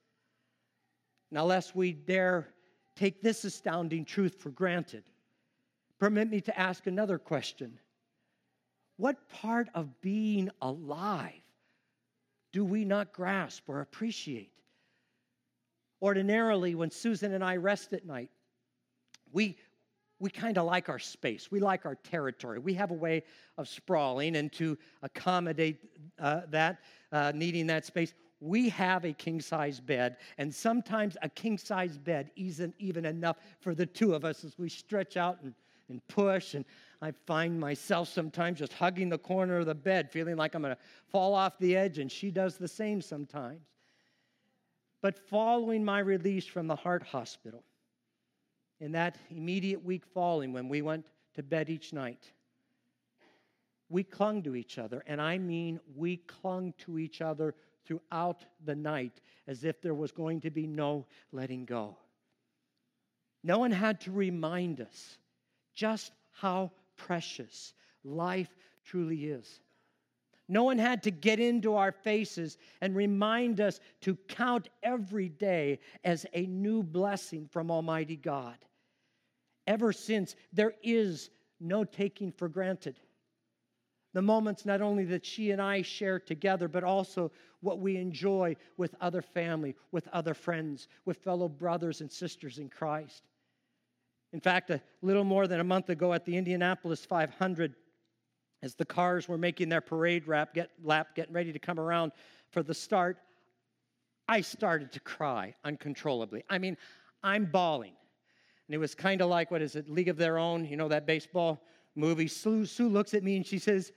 Now, 1.31 1.45
lest 1.45 1.75
we 1.75 1.93
dare 1.93 2.49
take 2.95 3.21
this 3.21 3.43
astounding 3.43 4.05
truth 4.05 4.35
for 4.39 4.49
granted, 4.49 5.03
permit 5.99 6.29
me 6.29 6.41
to 6.41 6.59
ask 6.59 6.85
another 6.85 7.17
question 7.17 7.79
What 8.97 9.29
part 9.29 9.69
of 9.73 10.01
being 10.01 10.49
alive 10.61 11.33
do 12.51 12.63
we 12.63 12.85
not 12.85 13.13
grasp 13.13 13.63
or 13.67 13.81
appreciate? 13.81 14.51
Ordinarily, 16.01 16.75
when 16.75 16.91
Susan 16.91 17.33
and 17.33 17.43
I 17.43 17.55
rest 17.55 17.93
at 17.93 18.05
night, 18.05 18.29
we, 19.31 19.57
we 20.19 20.29
kind 20.29 20.57
of 20.57 20.65
like 20.65 20.89
our 20.89 20.99
space. 20.99 21.51
We 21.51 21.59
like 21.59 21.85
our 21.85 21.95
territory. 21.95 22.59
We 22.59 22.73
have 22.75 22.91
a 22.91 22.95
way 22.95 23.23
of 23.57 23.67
sprawling, 23.67 24.35
and 24.37 24.51
to 24.53 24.77
accommodate 25.01 25.79
uh, 26.19 26.41
that, 26.49 26.79
uh, 27.11 27.31
needing 27.35 27.67
that 27.67 27.85
space, 27.85 28.13
we 28.39 28.69
have 28.69 29.05
a 29.05 29.13
king 29.13 29.39
size 29.39 29.79
bed, 29.79 30.17
and 30.37 30.53
sometimes 30.53 31.15
a 31.21 31.29
king 31.29 31.57
size 31.57 31.97
bed 31.97 32.29
isn't 32.35 32.75
even 32.77 33.05
enough 33.05 33.37
for 33.61 33.73
the 33.73 33.85
two 33.85 34.13
of 34.13 34.25
us 34.25 34.43
as 34.43 34.57
we 34.57 34.67
stretch 34.69 35.15
out 35.15 35.39
and, 35.43 35.53
and 35.89 36.05
push. 36.07 36.53
And 36.53 36.65
I 37.01 37.11
find 37.25 37.57
myself 37.59 38.09
sometimes 38.09 38.59
just 38.59 38.73
hugging 38.73 39.09
the 39.09 39.17
corner 39.17 39.59
of 39.59 39.65
the 39.65 39.75
bed, 39.75 40.11
feeling 40.11 40.35
like 40.35 40.55
I'm 40.55 40.61
going 40.61 40.75
to 40.75 40.81
fall 41.07 41.33
off 41.33 41.57
the 41.57 41.75
edge, 41.75 41.99
and 41.99 42.11
she 42.11 42.31
does 42.31 42.57
the 42.57 42.67
same 42.67 43.01
sometimes. 43.01 43.61
But 45.01 45.19
following 45.29 45.83
my 45.83 45.99
release 45.99 46.45
from 46.45 46.67
the 46.67 46.75
heart 46.75 47.03
hospital, 47.03 47.63
in 48.83 48.91
that 48.91 49.15
immediate 49.29 49.81
week 49.81 50.03
following 50.13 50.51
when 50.51 50.67
we 50.67 50.81
went 50.81 51.05
to 51.35 51.41
bed 51.41 51.69
each 51.69 51.93
night, 51.93 52.33
we 53.87 54.03
clung 54.03 54.43
to 54.43 54.57
each 54.57 54.77
other. 54.77 55.01
And 55.07 55.21
I 55.21 55.37
mean, 55.37 55.79
we 55.95 56.17
clung 56.17 56.73
to 56.79 56.99
each 56.99 57.21
other 57.21 57.55
throughout 57.85 58.43
the 58.65 58.75
night 58.75 59.21
as 59.47 59.63
if 59.63 59.81
there 59.81 59.93
was 59.93 60.11
going 60.11 60.41
to 60.41 60.51
be 60.51 60.67
no 60.67 61.05
letting 61.31 61.63
go. 61.63 61.95
No 63.41 63.57
one 63.57 63.71
had 63.71 64.01
to 64.01 64.11
remind 64.11 64.81
us 64.81 65.17
just 65.73 66.11
how 66.33 66.69
precious 66.97 67.73
life 68.03 68.53
truly 68.83 69.27
is. 69.27 69.61
No 70.49 70.63
one 70.63 70.77
had 70.77 71.03
to 71.03 71.11
get 71.11 71.39
into 71.39 71.75
our 71.75 71.93
faces 71.93 72.57
and 72.81 72.93
remind 72.93 73.61
us 73.61 73.79
to 74.01 74.17
count 74.27 74.67
every 74.83 75.29
day 75.29 75.79
as 76.03 76.25
a 76.33 76.45
new 76.47 76.83
blessing 76.83 77.47
from 77.49 77.71
Almighty 77.71 78.17
God. 78.17 78.57
Ever 79.67 79.93
since, 79.93 80.35
there 80.51 80.73
is 80.83 81.29
no 81.59 81.83
taking 81.83 82.31
for 82.31 82.49
granted. 82.49 82.99
The 84.13 84.21
moments 84.21 84.65
not 84.65 84.81
only 84.81 85.05
that 85.05 85.25
she 85.25 85.51
and 85.51 85.61
I 85.61 85.81
share 85.81 86.19
together, 86.19 86.67
but 86.67 86.83
also 86.83 87.31
what 87.61 87.79
we 87.79 87.97
enjoy 87.97 88.55
with 88.77 88.93
other 89.01 89.21
family, 89.21 89.75
with 89.91 90.07
other 90.09 90.33
friends, 90.33 90.87
with 91.05 91.17
fellow 91.17 91.49
brothers 91.49 92.01
and 92.01 92.11
sisters 92.11 92.59
in 92.59 92.69
Christ. 92.69 93.23
In 94.33 94.39
fact, 94.39 94.69
a 94.69 94.81
little 95.01 95.23
more 95.23 95.47
than 95.47 95.59
a 95.59 95.63
month 95.63 95.89
ago 95.89 96.13
at 96.13 96.25
the 96.25 96.37
Indianapolis 96.37 97.05
500, 97.05 97.75
as 98.61 98.75
the 98.75 98.85
cars 98.85 99.27
were 99.27 99.37
making 99.37 99.69
their 99.69 99.81
parade 99.81 100.27
lap, 100.27 100.53
get, 100.53 100.69
lap, 100.83 101.15
getting 101.15 101.33
ready 101.33 101.51
to 101.51 101.59
come 101.59 101.79
around 101.79 102.11
for 102.51 102.63
the 102.63 102.73
start, 102.73 103.17
I 104.27 104.41
started 104.41 104.91
to 104.93 104.99
cry 104.99 105.55
uncontrollably. 105.63 106.43
I 106.49 106.59
mean, 106.59 106.77
I'm 107.23 107.45
bawling. 107.45 107.93
And 108.73 108.79
it 108.79 108.81
was 108.81 108.95
kind 108.95 109.21
of 109.21 109.29
like, 109.29 109.51
what 109.51 109.61
is 109.61 109.75
it, 109.75 109.87
League 109.87 110.07
of 110.07 110.17
Their 110.17 110.39
Own, 110.39 110.65
you 110.65 110.75
know, 110.75 110.87
that 110.87 111.05
baseball 111.05 111.61
movie. 111.93 112.27
Sue, 112.27 112.65
Sue 112.65 112.89
looks 112.89 113.13
at 113.13 113.23
me 113.23 113.35
and 113.35 113.45
she 113.45 113.59
says, 113.59 113.91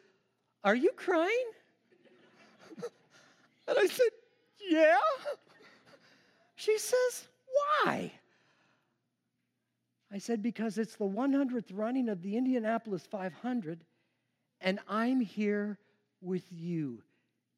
Are 0.64 0.74
you 0.74 0.90
crying? 0.94 1.46
and 3.68 3.78
I 3.78 3.86
said, 3.86 4.10
Yeah. 4.60 4.98
She 6.56 6.76
says, 6.76 7.26
Why? 7.86 8.12
I 10.12 10.18
said, 10.18 10.42
Because 10.42 10.76
it's 10.76 10.96
the 10.96 11.06
100th 11.06 11.70
running 11.72 12.10
of 12.10 12.20
the 12.20 12.36
Indianapolis 12.36 13.06
500, 13.10 13.82
and 14.60 14.78
I'm 14.90 15.20
here 15.20 15.78
with 16.20 16.44
you 16.52 17.02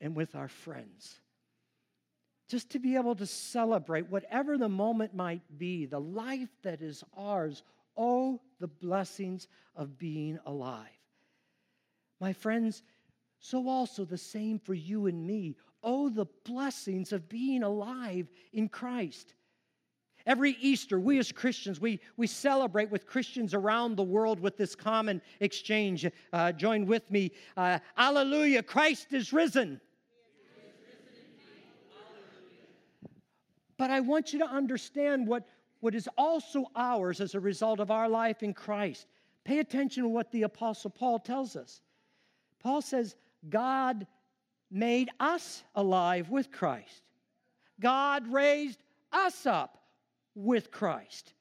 and 0.01 0.15
with 0.15 0.37
our 0.37 0.47
friends. 0.47 1.19
Just 2.49 2.71
to 2.71 2.79
be 2.79 2.97
able 2.97 3.15
to 3.15 3.27
celebrate 3.27 4.09
whatever 4.09 4.57
the 4.57 4.69
moment 4.69 5.15
might 5.15 5.43
be, 5.59 5.85
the 5.85 6.01
life 6.01 6.49
that 6.63 6.81
is 6.81 7.05
ours. 7.17 7.63
Oh, 7.97 8.41
the 8.59 8.69
blessings 8.69 9.49
of 9.77 9.99
being 9.99 10.39
alive. 10.47 10.87
My 12.21 12.33
friends, 12.33 12.83
so 13.39 13.69
also 13.69 14.05
the 14.05 14.19
same 14.19 14.59
for 14.59 14.75
you 14.75 15.07
and 15.07 15.27
me. 15.27 15.57
Oh, 15.83 16.09
the 16.09 16.27
blessings 16.45 17.13
of 17.13 17.29
being 17.29 17.63
alive 17.63 18.29
in 18.53 18.69
Christ. 18.69 19.35
Every 20.27 20.57
Easter, 20.61 20.99
we 20.99 21.19
as 21.19 21.33
Christians, 21.33 21.81
we, 21.81 22.01
we 22.17 22.27
celebrate 22.27 22.91
with 22.91 23.07
Christians 23.07 23.55
around 23.55 23.97
the 23.97 24.03
world 24.03 24.41
with 24.41 24.57
this 24.57 24.75
common 24.75 25.23
exchange. 25.41 26.07
Uh, 26.33 26.53
join 26.53 26.87
with 26.87 27.11
me. 27.11 27.33
Uh, 27.57 27.79
Alleluia, 27.97 28.63
Christ 28.63 29.13
is 29.13 29.33
risen. 29.33 29.81
But 33.79 33.91
I 33.91 34.01
want 34.01 34.33
you 34.33 34.41
to 34.41 34.47
understand 34.47 35.27
what, 35.27 35.47
what 35.81 35.95
is 35.95 36.09
also 36.19 36.67
ours 36.77 37.21
as 37.21 37.35
a 37.35 37.41
result 37.41 37.81
of 37.81 37.91
our 37.91 38.09
life 38.09 38.43
in 38.43 38.53
Christ. 38.53 39.07
Pay 39.45 39.61
attention 39.61 40.03
to 40.03 40.09
what 40.09 40.31
the 40.33 40.43
Apostle 40.43 40.91
Paul 40.91 41.21
tells 41.21 41.57
us. 41.57 41.81
Paul 42.61 42.83
says, 42.83 43.15
God 43.49 44.07
made 44.71 45.11
us 45.21 45.63
alive 45.75 46.29
with 46.29 46.51
Christ. 46.51 47.03
God 47.81 48.27
raised 48.27 48.83
us 49.13 49.47
up 49.47 49.79
with 50.35 50.71
Christ. 50.73 51.33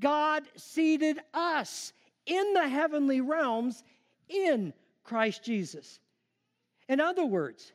God 0.00 0.42
seated 0.56 1.18
us 1.34 1.92
in 2.26 2.54
the 2.54 2.66
heavenly 2.66 3.20
realms 3.20 3.84
in 4.28 4.72
Christ 5.04 5.44
Jesus. 5.44 6.00
In 6.88 6.98
other 6.98 7.26
words, 7.26 7.72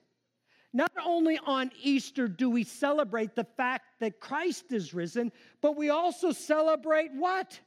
not 0.74 0.92
only 1.04 1.40
on 1.46 1.72
Easter 1.82 2.28
do 2.28 2.50
we 2.50 2.64
celebrate 2.64 3.36
the 3.36 3.48
fact 3.58 3.86
that 4.00 4.20
Christ 4.20 4.72
is 4.72 4.94
risen, 4.94 5.32
but 5.62 5.76
we 5.76 5.90
also 5.90 6.32
celebrate 6.32 7.12
what? 7.14 7.60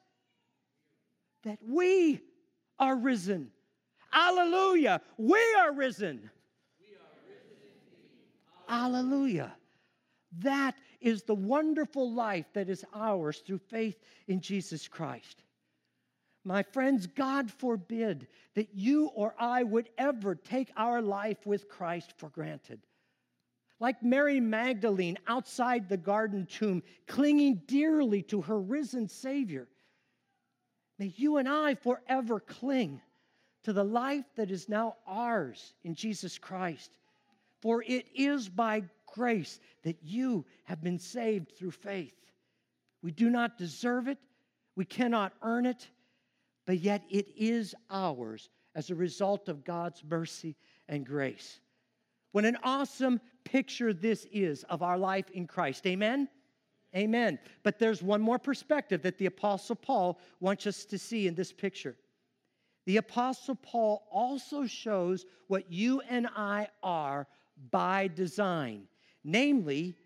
That 1.44 1.58
we 1.66 2.20
are 2.78 2.96
risen. 2.96 3.50
Hallelujah. 4.10 5.00
We 5.16 5.42
are 5.58 5.72
risen. 5.72 6.30
Hallelujah! 8.72 9.52
That 10.38 10.76
is 10.98 11.24
the 11.24 11.34
wonderful 11.34 12.10
life 12.10 12.46
that 12.54 12.70
is 12.70 12.86
ours 12.94 13.42
through 13.44 13.58
faith 13.58 13.98
in 14.28 14.40
Jesus 14.40 14.88
Christ. 14.88 15.42
My 16.44 16.62
friends, 16.62 17.06
God 17.06 17.50
forbid 17.50 18.28
that 18.54 18.74
you 18.74 19.08
or 19.14 19.34
I 19.38 19.62
would 19.62 19.90
ever 19.98 20.34
take 20.34 20.72
our 20.74 21.02
life 21.02 21.44
with 21.44 21.68
Christ 21.68 22.14
for 22.16 22.30
granted. 22.30 22.80
Like 23.82 24.00
Mary 24.00 24.38
Magdalene 24.38 25.18
outside 25.26 25.88
the 25.88 25.96
garden 25.96 26.46
tomb, 26.46 26.84
clinging 27.08 27.62
dearly 27.66 28.22
to 28.22 28.40
her 28.42 28.60
risen 28.60 29.08
Savior. 29.08 29.66
May 31.00 31.12
you 31.16 31.38
and 31.38 31.48
I 31.48 31.74
forever 31.74 32.38
cling 32.38 33.00
to 33.64 33.72
the 33.72 33.82
life 33.82 34.24
that 34.36 34.52
is 34.52 34.68
now 34.68 34.98
ours 35.04 35.74
in 35.82 35.96
Jesus 35.96 36.38
Christ. 36.38 36.92
For 37.60 37.82
it 37.82 38.06
is 38.14 38.48
by 38.48 38.84
grace 39.12 39.58
that 39.82 39.96
you 40.00 40.46
have 40.62 40.80
been 40.80 41.00
saved 41.00 41.50
through 41.58 41.72
faith. 41.72 42.14
We 43.02 43.10
do 43.10 43.30
not 43.30 43.58
deserve 43.58 44.06
it, 44.06 44.18
we 44.76 44.84
cannot 44.84 45.32
earn 45.42 45.66
it, 45.66 45.88
but 46.66 46.78
yet 46.78 47.02
it 47.10 47.26
is 47.36 47.74
ours 47.90 48.48
as 48.76 48.90
a 48.90 48.94
result 48.94 49.48
of 49.48 49.64
God's 49.64 50.04
mercy 50.04 50.54
and 50.88 51.04
grace. 51.04 51.58
What 52.32 52.44
an 52.44 52.56
awesome 52.62 53.20
picture 53.44 53.92
this 53.92 54.26
is 54.32 54.64
of 54.64 54.82
our 54.82 54.98
life 54.98 55.30
in 55.30 55.46
Christ. 55.46 55.86
Amen? 55.86 56.28
Amen. 56.96 57.38
But 57.62 57.78
there's 57.78 58.02
one 58.02 58.20
more 58.20 58.38
perspective 58.38 59.02
that 59.02 59.18
the 59.18 59.26
Apostle 59.26 59.76
Paul 59.76 60.18
wants 60.40 60.66
us 60.66 60.84
to 60.86 60.98
see 60.98 61.26
in 61.26 61.34
this 61.34 61.52
picture. 61.52 61.96
The 62.84 62.98
Apostle 62.98 63.54
Paul 63.54 64.06
also 64.10 64.66
shows 64.66 65.24
what 65.46 65.70
you 65.70 66.00
and 66.08 66.28
I 66.36 66.68
are 66.82 67.26
by 67.70 68.08
design. 68.08 68.88
Namely, 69.24 69.96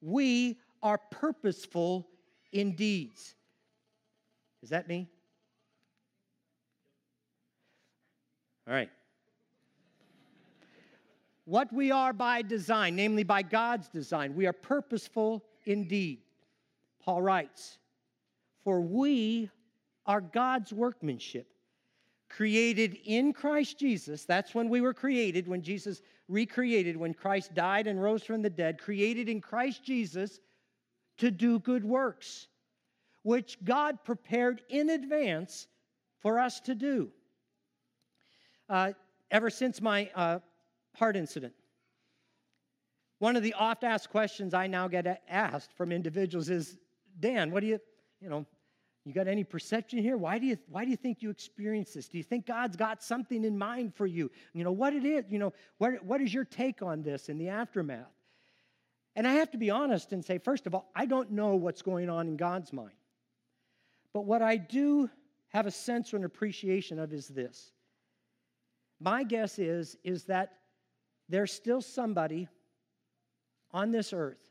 we 0.00 0.58
are 0.82 0.98
purposeful 0.98 2.08
in 2.52 2.74
deeds. 2.74 3.34
Is 4.62 4.70
that 4.70 4.88
me? 4.88 5.08
All 8.66 8.74
right. 8.74 8.90
What 11.44 11.72
we 11.72 11.90
are 11.90 12.12
by 12.12 12.42
design, 12.42 12.96
namely 12.96 13.22
by 13.22 13.42
God's 13.42 13.88
design, 13.88 14.34
we 14.34 14.46
are 14.46 14.52
purposeful 14.52 15.44
indeed. 15.66 16.20
Paul 17.00 17.20
writes, 17.20 17.78
For 18.62 18.80
we 18.80 19.50
are 20.06 20.20
God's 20.20 20.72
workmanship 20.72 21.48
created 22.28 22.98
in 23.04 23.32
Christ 23.32 23.78
Jesus. 23.78 24.24
That's 24.24 24.54
when 24.54 24.68
we 24.68 24.80
were 24.80 24.94
created, 24.94 25.46
when 25.46 25.62
Jesus 25.62 26.02
recreated, 26.28 26.96
when 26.96 27.14
Christ 27.14 27.54
died 27.54 27.86
and 27.86 28.02
rose 28.02 28.24
from 28.24 28.42
the 28.42 28.50
dead, 28.50 28.80
created 28.80 29.28
in 29.28 29.40
Christ 29.40 29.84
Jesus 29.84 30.40
to 31.18 31.30
do 31.30 31.60
good 31.60 31.84
works, 31.84 32.48
which 33.22 33.58
God 33.64 34.02
prepared 34.04 34.62
in 34.68 34.90
advance 34.90 35.68
for 36.18 36.40
us 36.40 36.58
to 36.60 36.74
do. 36.74 37.10
Uh, 38.68 38.92
ever 39.30 39.50
since 39.50 39.80
my 39.80 40.10
uh, 40.14 40.40
heart 40.94 41.16
incident, 41.16 41.54
one 43.18 43.36
of 43.36 43.42
the 43.42 43.54
oft 43.54 43.84
asked 43.84 44.10
questions 44.10 44.54
I 44.54 44.66
now 44.66 44.88
get 44.88 45.22
asked 45.28 45.72
from 45.76 45.92
individuals 45.92 46.50
is 46.50 46.76
Dan, 47.18 47.50
what 47.50 47.60
do 47.60 47.66
you, 47.66 47.78
you 48.20 48.28
know, 48.28 48.44
you 49.04 49.12
got 49.12 49.28
any 49.28 49.44
perception 49.44 49.98
here? 49.98 50.16
Why 50.16 50.38
do 50.38 50.46
you 50.46 50.56
why 50.68 50.84
do 50.84 50.90
you 50.90 50.96
think 50.96 51.20
you 51.20 51.30
experience 51.30 51.92
this? 51.92 52.08
Do 52.08 52.16
you 52.16 52.24
think 52.24 52.46
God's 52.46 52.76
got 52.76 53.02
something 53.02 53.44
in 53.44 53.56
mind 53.56 53.94
for 53.94 54.06
you? 54.06 54.30
You 54.54 54.64
know 54.64 54.72
what 54.72 54.94
it 54.94 55.04
is, 55.04 55.24
you 55.28 55.38
know, 55.38 55.52
what, 55.78 56.02
what 56.04 56.20
is 56.20 56.32
your 56.32 56.44
take 56.44 56.82
on 56.82 57.02
this 57.02 57.28
in 57.28 57.38
the 57.38 57.48
aftermath? 57.48 58.12
And 59.16 59.28
I 59.28 59.34
have 59.34 59.50
to 59.52 59.58
be 59.58 59.70
honest 59.70 60.12
and 60.12 60.24
say, 60.24 60.38
first 60.38 60.66
of 60.66 60.74
all, 60.74 60.90
I 60.94 61.06
don't 61.06 61.30
know 61.30 61.54
what's 61.54 61.82
going 61.82 62.10
on 62.10 62.26
in 62.26 62.36
God's 62.36 62.72
mind. 62.72 62.96
But 64.12 64.22
what 64.24 64.42
I 64.42 64.56
do 64.56 65.08
have 65.48 65.66
a 65.66 65.70
sense 65.70 66.12
or 66.12 66.16
an 66.16 66.24
appreciation 66.24 66.98
of 66.98 67.12
is 67.12 67.28
this. 67.28 67.72
My 69.00 69.22
guess 69.22 69.58
is, 69.58 69.96
is 70.02 70.24
that 70.24 70.58
there's 71.28 71.52
still 71.52 71.80
somebody 71.80 72.48
on 73.72 73.90
this 73.90 74.12
earth 74.12 74.50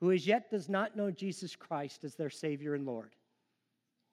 who 0.00 0.12
as 0.12 0.26
yet 0.26 0.50
does 0.50 0.68
not 0.68 0.96
know 0.96 1.10
Jesus 1.10 1.56
Christ 1.56 2.04
as 2.04 2.14
their 2.14 2.30
Savior 2.30 2.74
and 2.74 2.86
Lord. 2.86 3.14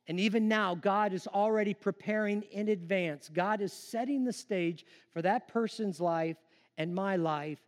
And 0.07 0.19
even 0.19 0.47
now, 0.47 0.75
God 0.75 1.13
is 1.13 1.27
already 1.27 1.73
preparing 1.73 2.43
in 2.43 2.69
advance. 2.69 3.29
God 3.33 3.61
is 3.61 3.73
setting 3.73 4.23
the 4.23 4.33
stage 4.33 4.85
for 5.13 5.21
that 5.21 5.47
person's 5.47 5.99
life 5.99 6.37
and 6.77 6.93
my 6.93 7.15
life 7.15 7.59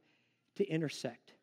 to 0.56 0.66
intersect. 0.68 1.34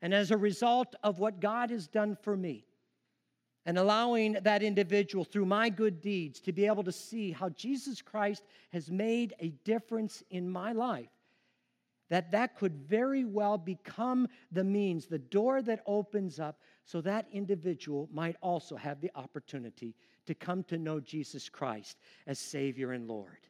And 0.00 0.12
as 0.12 0.30
a 0.30 0.36
result 0.36 0.94
of 1.02 1.18
what 1.18 1.40
God 1.40 1.70
has 1.70 1.86
done 1.86 2.16
for 2.22 2.36
me, 2.36 2.64
and 3.64 3.78
allowing 3.78 4.32
that 4.42 4.62
individual 4.62 5.24
through 5.24 5.46
my 5.46 5.68
good 5.68 6.00
deeds 6.00 6.40
to 6.40 6.52
be 6.52 6.66
able 6.66 6.82
to 6.82 6.92
see 6.92 7.30
how 7.30 7.48
Jesus 7.50 8.02
Christ 8.02 8.42
has 8.72 8.90
made 8.90 9.34
a 9.38 9.50
difference 9.64 10.22
in 10.30 10.50
my 10.50 10.72
life, 10.72 11.10
that 12.12 12.30
that 12.30 12.54
could 12.56 12.74
very 12.74 13.24
well 13.24 13.56
become 13.56 14.28
the 14.50 14.62
means, 14.62 15.06
the 15.06 15.18
door 15.18 15.62
that 15.62 15.82
opens 15.86 16.38
up 16.38 16.60
so 16.84 17.00
that 17.00 17.26
individual 17.32 18.06
might 18.12 18.36
also 18.42 18.76
have 18.76 19.00
the 19.00 19.10
opportunity 19.14 19.94
to 20.26 20.34
come 20.34 20.62
to 20.64 20.76
know 20.76 21.00
Jesus 21.00 21.48
Christ 21.48 21.96
as 22.26 22.38
Savior 22.38 22.92
and 22.92 23.08
Lord. 23.08 23.48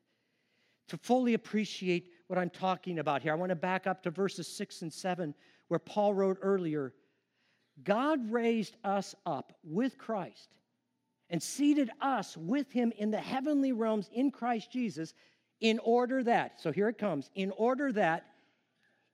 To 0.91 0.97
fully 0.97 1.35
appreciate 1.35 2.13
what 2.29 2.39
I'm 2.39 2.51
talking 2.51 3.01
about 3.01 3.21
here, 3.21 3.33
I 3.33 3.35
want 3.35 3.51
to 3.51 3.57
back 3.57 3.89
up 3.89 4.01
to 4.05 4.13
verses 4.13 4.47
6 4.47 4.83
and 4.83 4.93
7, 4.93 5.35
where 5.67 5.81
Paul 5.81 6.15
wrote 6.15 6.39
earlier 6.41 6.95
God 7.83 8.31
raised 8.31 8.77
us 8.85 9.13
up 9.27 9.53
with 9.65 9.99
Christ 9.99 10.51
and 11.31 11.43
seated 11.43 11.91
us 12.01 12.37
with 12.37 12.71
him 12.71 12.93
in 12.97 13.11
the 13.11 13.19
heavenly 13.19 13.73
realms 13.73 14.09
in 14.13 14.31
Christ 14.31 14.71
Jesus 14.71 15.15
in 15.61 15.81
order 15.83 16.23
that, 16.23 16.61
so 16.61 16.71
here 16.71 16.89
it 16.89 16.99
comes, 16.99 17.29
in 17.35 17.51
order 17.57 17.91
that 17.93 18.27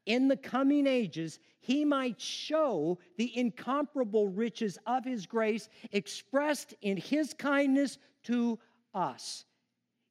in 0.09 0.27
the 0.27 0.37
coming 0.37 0.87
ages, 0.87 1.39
he 1.61 1.85
might 1.85 2.19
show 2.19 2.99
the 3.19 3.39
incomparable 3.39 4.27
riches 4.27 4.79
of 4.87 5.05
his 5.05 5.27
grace 5.27 5.69
expressed 5.93 6.75
in 6.81 6.97
his 6.97 7.35
kindness 7.35 7.99
to 8.25 8.59
us 8.95 9.45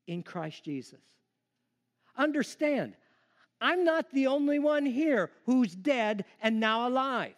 in 0.06 0.22
Christ 0.22 0.64
Jesus. 0.64 1.02
Understand, 2.16 2.96
I'm 3.60 3.84
not 3.84 4.12
the 4.12 4.28
only 4.28 4.60
one 4.60 4.86
here 4.86 5.32
who's 5.46 5.76
dead 5.76 6.26
and 6.42 6.60
now 6.60 6.88
alive. 6.88 7.34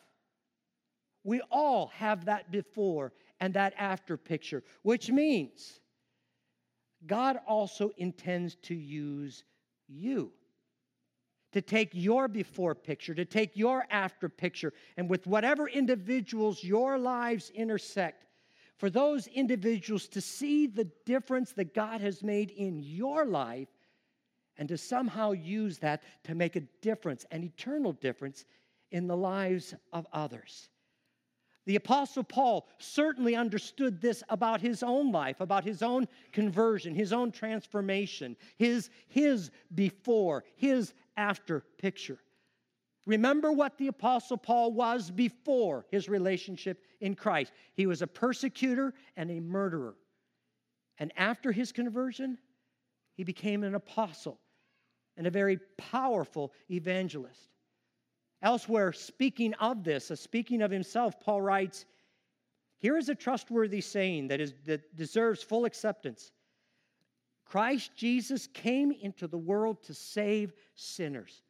We 1.23 1.41
all 1.49 1.87
have 1.95 2.25
that 2.25 2.51
before 2.51 3.13
and 3.39 3.53
that 3.53 3.73
after 3.77 4.17
picture, 4.17 4.63
which 4.81 5.09
means 5.09 5.79
God 7.07 7.39
also 7.47 7.91
intends 7.97 8.55
to 8.63 8.75
use 8.75 9.45
you 9.87 10.33
to 11.51 11.61
take 11.61 11.89
your 11.93 12.27
before 12.27 12.75
picture, 12.75 13.13
to 13.13 13.25
take 13.25 13.57
your 13.57 13.85
after 13.89 14.29
picture, 14.29 14.73
and 14.97 15.09
with 15.09 15.25
whatever 15.25 15.67
individuals 15.67 16.63
your 16.63 16.97
lives 16.97 17.51
intersect, 17.55 18.25
for 18.77 18.89
those 18.89 19.27
individuals 19.27 20.07
to 20.07 20.21
see 20.21 20.67
the 20.67 20.89
difference 21.05 21.51
that 21.53 21.73
God 21.73 22.01
has 22.01 22.23
made 22.23 22.51
in 22.51 22.79
your 22.79 23.25
life 23.25 23.67
and 24.57 24.69
to 24.69 24.77
somehow 24.77 25.31
use 25.31 25.77
that 25.79 26.03
to 26.23 26.35
make 26.35 26.55
a 26.55 26.61
difference, 26.81 27.25
an 27.31 27.43
eternal 27.43 27.93
difference 27.93 28.45
in 28.91 29.07
the 29.07 29.17
lives 29.17 29.73
of 29.91 30.05
others. 30.13 30.69
The 31.65 31.75
Apostle 31.75 32.23
Paul 32.23 32.67
certainly 32.79 33.35
understood 33.35 34.01
this 34.01 34.23
about 34.29 34.59
his 34.59 34.81
own 34.81 35.11
life, 35.11 35.39
about 35.39 35.63
his 35.63 35.83
own 35.83 36.07
conversion, 36.31 36.95
his 36.95 37.13
own 37.13 37.31
transformation, 37.31 38.35
his, 38.57 38.89
his 39.07 39.51
before, 39.75 40.45
his 40.55 40.93
after 41.19 41.65
picture. 41.77 42.17
Remember 43.05 43.51
what 43.51 43.77
the 43.77 43.87
Apostle 43.87 44.37
Paul 44.37 44.71
was 44.71 45.11
before 45.11 45.85
his 45.91 46.07
relationship 46.07 46.81
in 47.01 47.13
Christ. 47.13 47.51
He 47.73 47.85
was 47.85 48.01
a 48.01 48.07
persecutor 48.07 48.93
and 49.17 49.29
a 49.29 49.41
murderer. 49.41 49.95
And 50.97 51.11
after 51.17 51.51
his 51.51 51.71
conversion, 51.71 52.37
he 53.15 53.23
became 53.23 53.63
an 53.63 53.75
apostle 53.75 54.39
and 55.17 55.27
a 55.27 55.31
very 55.31 55.59
powerful 55.77 56.53
evangelist. 56.71 57.49
Elsewhere, 58.41 58.93
speaking 58.93 59.53
of 59.55 59.83
this, 59.83 60.11
speaking 60.15 60.61
of 60.61 60.71
himself, 60.71 61.19
Paul 61.19 61.41
writes, 61.41 61.85
Here 62.77 62.97
is 62.97 63.09
a 63.09 63.15
trustworthy 63.15 63.81
saying 63.81 64.29
that, 64.29 64.39
is, 64.39 64.53
that 64.65 64.95
deserves 64.95 65.43
full 65.43 65.65
acceptance 65.65 66.31
Christ 67.49 67.91
Jesus 67.95 68.45
came 68.45 68.91
into 68.91 69.27
the 69.27 69.37
world 69.37 69.81
to 69.83 69.93
save 69.95 70.53
sinners, 70.75 71.41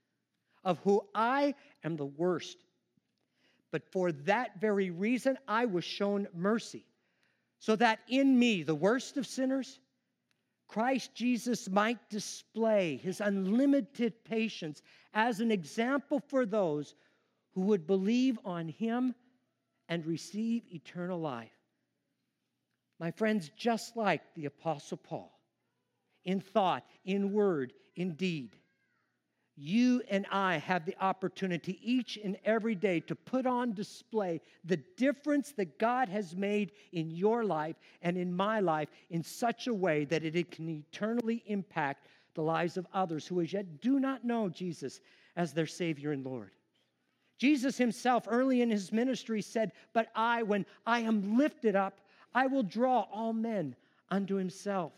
of 0.63 0.79
who 0.79 1.05
I 1.13 1.55
am 1.83 1.97
the 1.97 2.05
worst. 2.05 2.57
But 3.71 3.91
for 3.91 4.13
that 4.13 4.61
very 4.61 4.91
reason, 4.91 5.37
I 5.45 5.65
was 5.65 5.83
shown 5.83 6.27
mercy, 6.33 6.85
so 7.59 7.75
that 7.75 7.99
in 8.07 8.39
me, 8.39 8.63
the 8.63 8.75
worst 8.75 9.17
of 9.17 9.27
sinners, 9.27 9.81
Christ 10.69 11.13
Jesus 11.15 11.69
might 11.69 12.09
display 12.09 12.95
his 13.03 13.19
unlimited 13.19 14.23
patience 14.23 14.81
as 15.13 15.41
an 15.41 15.51
example 15.51 16.21
for 16.29 16.45
those 16.45 16.95
who 17.55 17.61
would 17.61 17.85
believe 17.85 18.39
on 18.45 18.69
him 18.69 19.15
and 19.89 20.05
receive 20.05 20.63
eternal 20.71 21.19
life. 21.19 21.51
My 22.99 23.11
friends, 23.11 23.51
just 23.57 23.97
like 23.97 24.21
the 24.35 24.45
Apostle 24.45 24.97
Paul, 24.97 25.38
in 26.25 26.39
thought, 26.39 26.85
in 27.05 27.31
word, 27.31 27.73
in 27.95 28.13
deed, 28.13 28.55
you 29.61 30.01
and 30.09 30.25
I 30.31 30.55
have 30.59 30.85
the 30.85 30.95
opportunity 31.01 31.77
each 31.83 32.17
and 32.23 32.37
every 32.45 32.75
day 32.75 33.01
to 33.01 33.15
put 33.15 33.45
on 33.45 33.73
display 33.73 34.39
the 34.63 34.77
difference 34.95 35.51
that 35.57 35.77
God 35.77 36.07
has 36.07 36.33
made 36.33 36.71
in 36.93 37.11
your 37.11 37.43
life 37.43 37.75
and 38.01 38.17
in 38.17 38.33
my 38.33 38.61
life 38.61 38.87
in 39.09 39.21
such 39.21 39.67
a 39.67 39.73
way 39.73 40.05
that 40.05 40.23
it 40.23 40.51
can 40.51 40.69
eternally 40.69 41.43
impact 41.47 42.07
the 42.35 42.41
lives 42.41 42.77
of 42.77 42.87
others 42.93 43.27
who 43.27 43.41
as 43.41 43.51
yet 43.51 43.81
do 43.81 43.99
not 43.99 44.23
know 44.23 44.47
Jesus 44.47 45.01
as 45.35 45.51
their 45.51 45.67
Savior 45.67 46.13
and 46.13 46.25
Lord. 46.25 46.51
Jesus 47.37 47.77
himself, 47.77 48.27
early 48.29 48.61
in 48.61 48.69
his 48.69 48.93
ministry, 48.93 49.41
said, 49.41 49.73
But 49.91 50.07
I, 50.15 50.41
when 50.43 50.65
I 50.85 51.01
am 51.01 51.37
lifted 51.37 51.75
up, 51.75 51.99
I 52.33 52.47
will 52.47 52.63
draw 52.63 53.07
all 53.11 53.33
men 53.33 53.75
unto 54.09 54.35
himself. 54.35 54.93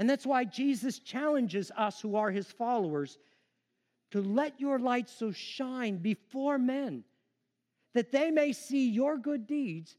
And 0.00 0.08
that's 0.08 0.26
why 0.26 0.44
Jesus 0.44 0.98
challenges 0.98 1.70
us 1.76 2.00
who 2.00 2.16
are 2.16 2.30
his 2.30 2.50
followers 2.50 3.18
to 4.12 4.22
let 4.22 4.58
your 4.58 4.78
light 4.78 5.10
so 5.10 5.30
shine 5.30 5.98
before 5.98 6.58
men 6.58 7.04
that 7.92 8.10
they 8.10 8.30
may 8.30 8.54
see 8.54 8.88
your 8.88 9.18
good 9.18 9.46
deeds 9.46 9.94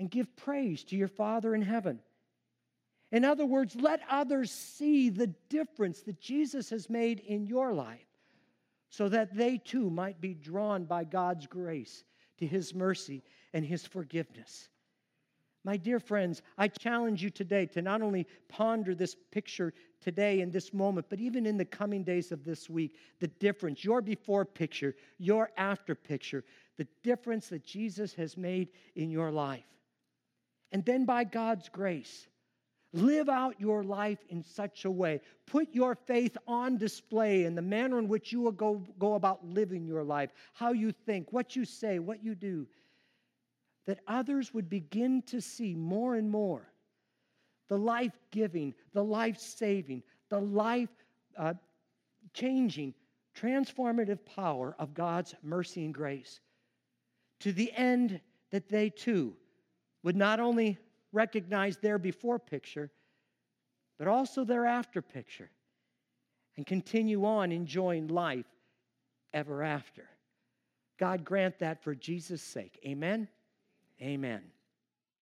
and 0.00 0.10
give 0.10 0.34
praise 0.34 0.82
to 0.84 0.96
your 0.96 1.06
Father 1.06 1.54
in 1.54 1.62
heaven. 1.62 2.00
In 3.12 3.24
other 3.24 3.46
words, 3.46 3.76
let 3.76 4.00
others 4.10 4.50
see 4.50 5.10
the 5.10 5.28
difference 5.48 6.00
that 6.02 6.20
Jesus 6.20 6.70
has 6.70 6.90
made 6.90 7.20
in 7.20 7.46
your 7.46 7.72
life 7.72 8.08
so 8.88 9.08
that 9.08 9.36
they 9.36 9.58
too 9.58 9.90
might 9.90 10.20
be 10.20 10.34
drawn 10.34 10.86
by 10.86 11.04
God's 11.04 11.46
grace 11.46 12.02
to 12.38 12.46
his 12.48 12.74
mercy 12.74 13.22
and 13.52 13.64
his 13.64 13.86
forgiveness. 13.86 14.70
My 15.64 15.78
dear 15.78 15.98
friends, 15.98 16.42
I 16.58 16.68
challenge 16.68 17.22
you 17.22 17.30
today 17.30 17.64
to 17.66 17.80
not 17.80 18.02
only 18.02 18.26
ponder 18.48 18.94
this 18.94 19.16
picture 19.30 19.72
today 20.02 20.40
in 20.40 20.50
this 20.50 20.74
moment, 20.74 21.06
but 21.08 21.20
even 21.20 21.46
in 21.46 21.56
the 21.56 21.64
coming 21.64 22.04
days 22.04 22.32
of 22.32 22.44
this 22.44 22.68
week, 22.68 22.96
the 23.18 23.28
difference, 23.28 23.82
your 23.82 24.02
before 24.02 24.44
picture, 24.44 24.94
your 25.18 25.50
after 25.56 25.94
picture, 25.94 26.44
the 26.76 26.86
difference 27.02 27.48
that 27.48 27.64
Jesus 27.64 28.12
has 28.14 28.36
made 28.36 28.68
in 28.94 29.10
your 29.10 29.30
life. 29.30 29.64
And 30.70 30.84
then 30.84 31.06
by 31.06 31.24
God's 31.24 31.70
grace, 31.70 32.26
live 32.92 33.30
out 33.30 33.58
your 33.58 33.82
life 33.82 34.18
in 34.28 34.42
such 34.42 34.84
a 34.84 34.90
way. 34.90 35.22
Put 35.46 35.68
your 35.72 35.94
faith 35.94 36.36
on 36.46 36.76
display 36.76 37.44
in 37.44 37.54
the 37.54 37.62
manner 37.62 37.98
in 37.98 38.06
which 38.06 38.32
you 38.32 38.40
will 38.40 38.52
go, 38.52 38.82
go 38.98 39.14
about 39.14 39.46
living 39.46 39.86
your 39.86 40.04
life, 40.04 40.30
how 40.52 40.72
you 40.72 40.92
think, 40.92 41.32
what 41.32 41.56
you 41.56 41.64
say, 41.64 42.00
what 42.00 42.22
you 42.22 42.34
do 42.34 42.66
that 43.86 44.00
others 44.06 44.54
would 44.54 44.68
begin 44.68 45.22
to 45.22 45.40
see 45.40 45.74
more 45.74 46.14
and 46.14 46.30
more 46.30 46.70
the 47.68 47.78
life 47.78 48.18
giving, 48.30 48.74
the 48.92 49.02
life 49.02 49.38
saving, 49.38 50.02
the 50.28 50.38
life 50.38 50.90
uh, 51.38 51.54
changing, 52.34 52.92
transformative 53.36 54.18
power 54.26 54.76
of 54.78 54.94
God's 54.94 55.34
mercy 55.42 55.84
and 55.84 55.94
grace 55.94 56.40
to 57.40 57.52
the 57.52 57.72
end 57.72 58.20
that 58.50 58.68
they 58.68 58.90
too 58.90 59.34
would 60.02 60.16
not 60.16 60.40
only 60.40 60.78
recognize 61.12 61.78
their 61.78 61.98
before 61.98 62.38
picture, 62.38 62.90
but 63.98 64.08
also 64.08 64.44
their 64.44 64.66
after 64.66 65.00
picture 65.00 65.50
and 66.56 66.66
continue 66.66 67.24
on 67.24 67.50
enjoying 67.50 68.08
life 68.08 68.46
ever 69.32 69.62
after. 69.62 70.08
God 70.98 71.24
grant 71.24 71.58
that 71.58 71.82
for 71.82 71.94
Jesus' 71.94 72.42
sake. 72.42 72.78
Amen. 72.86 73.28
Amen. 74.02 74.53